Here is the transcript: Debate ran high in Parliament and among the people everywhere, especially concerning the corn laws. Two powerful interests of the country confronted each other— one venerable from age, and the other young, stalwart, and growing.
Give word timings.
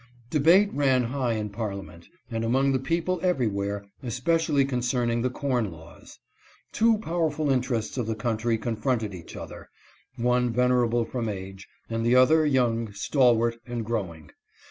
Debate 0.31 0.73
ran 0.73 1.03
high 1.03 1.33
in 1.33 1.47
Parliament 1.51 2.07
and 2.31 2.43
among 2.43 2.71
the 2.71 2.79
people 2.79 3.19
everywhere, 3.21 3.85
especially 4.01 4.65
concerning 4.65 5.21
the 5.21 5.29
corn 5.29 5.69
laws. 5.69 6.17
Two 6.71 6.97
powerful 6.97 7.51
interests 7.51 7.99
of 7.99 8.07
the 8.07 8.15
country 8.15 8.57
confronted 8.57 9.13
each 9.13 9.35
other— 9.35 9.69
one 10.15 10.49
venerable 10.51 11.05
from 11.05 11.29
age, 11.29 11.67
and 11.87 12.03
the 12.03 12.15
other 12.15 12.47
young, 12.47 12.91
stalwart, 12.93 13.57
and 13.67 13.85
growing. 13.85 14.31